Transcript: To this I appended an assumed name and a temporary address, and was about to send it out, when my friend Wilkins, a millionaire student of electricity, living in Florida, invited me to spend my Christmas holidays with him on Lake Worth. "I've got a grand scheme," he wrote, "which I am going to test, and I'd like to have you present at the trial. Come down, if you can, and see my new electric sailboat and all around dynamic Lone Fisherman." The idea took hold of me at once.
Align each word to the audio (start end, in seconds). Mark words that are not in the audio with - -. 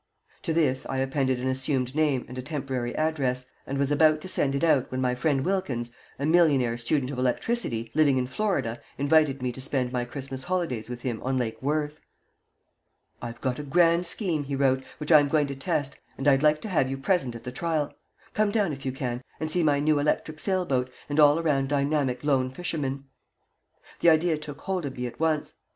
To 0.41 0.51
this 0.51 0.87
I 0.87 0.97
appended 0.97 1.37
an 1.39 1.47
assumed 1.47 1.93
name 1.95 2.25
and 2.27 2.35
a 2.35 2.41
temporary 2.41 2.95
address, 2.95 3.45
and 3.67 3.77
was 3.77 3.91
about 3.91 4.19
to 4.21 4.27
send 4.27 4.55
it 4.55 4.63
out, 4.63 4.89
when 4.89 4.99
my 4.99 5.13
friend 5.13 5.45
Wilkins, 5.45 5.91
a 6.17 6.25
millionaire 6.25 6.75
student 6.79 7.11
of 7.11 7.19
electricity, 7.19 7.91
living 7.93 8.17
in 8.17 8.25
Florida, 8.25 8.81
invited 8.97 9.43
me 9.43 9.51
to 9.51 9.61
spend 9.61 9.91
my 9.91 10.03
Christmas 10.03 10.45
holidays 10.45 10.89
with 10.89 11.03
him 11.03 11.21
on 11.21 11.37
Lake 11.37 11.61
Worth. 11.61 12.01
"I've 13.21 13.41
got 13.41 13.59
a 13.59 13.63
grand 13.63 14.07
scheme," 14.07 14.45
he 14.45 14.55
wrote, 14.55 14.83
"which 14.97 15.11
I 15.11 15.19
am 15.19 15.27
going 15.27 15.45
to 15.45 15.55
test, 15.55 15.99
and 16.17 16.27
I'd 16.27 16.41
like 16.41 16.61
to 16.61 16.69
have 16.69 16.89
you 16.89 16.97
present 16.97 17.35
at 17.35 17.43
the 17.43 17.51
trial. 17.51 17.93
Come 18.33 18.49
down, 18.49 18.73
if 18.73 18.87
you 18.87 18.91
can, 18.91 19.21
and 19.39 19.51
see 19.51 19.61
my 19.61 19.79
new 19.79 19.99
electric 19.99 20.39
sailboat 20.39 20.89
and 21.09 21.19
all 21.19 21.37
around 21.37 21.69
dynamic 21.69 22.23
Lone 22.23 22.49
Fisherman." 22.49 23.03
The 23.99 24.09
idea 24.09 24.39
took 24.39 24.61
hold 24.61 24.87
of 24.87 24.97
me 24.97 25.05
at 25.05 25.19
once. 25.19 25.53